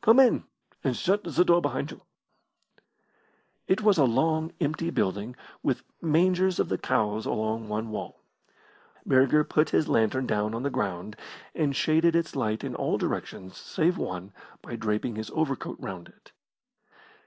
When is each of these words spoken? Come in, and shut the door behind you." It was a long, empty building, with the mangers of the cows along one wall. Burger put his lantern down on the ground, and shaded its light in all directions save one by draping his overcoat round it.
Come 0.00 0.18
in, 0.18 0.44
and 0.82 0.96
shut 0.96 1.24
the 1.24 1.44
door 1.44 1.60
behind 1.60 1.90
you." 1.90 2.00
It 3.68 3.82
was 3.82 3.98
a 3.98 4.06
long, 4.06 4.50
empty 4.58 4.88
building, 4.88 5.36
with 5.62 5.82
the 6.00 6.06
mangers 6.06 6.58
of 6.58 6.70
the 6.70 6.78
cows 6.78 7.26
along 7.26 7.68
one 7.68 7.90
wall. 7.90 8.22
Burger 9.04 9.44
put 9.44 9.68
his 9.68 9.86
lantern 9.86 10.26
down 10.26 10.54
on 10.54 10.62
the 10.62 10.70
ground, 10.70 11.16
and 11.54 11.76
shaded 11.76 12.16
its 12.16 12.34
light 12.34 12.64
in 12.64 12.74
all 12.74 12.96
directions 12.96 13.58
save 13.58 13.98
one 13.98 14.32
by 14.62 14.74
draping 14.76 15.16
his 15.16 15.28
overcoat 15.34 15.76
round 15.78 16.08
it. 16.08 16.32